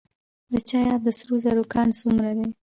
[0.51, 2.47] د چاه اب د سرو زرو کان څومره دی؟